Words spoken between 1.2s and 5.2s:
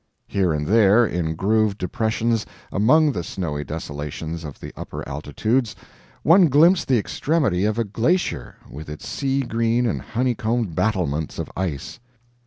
grooved depressions among the snowy desolations of the upper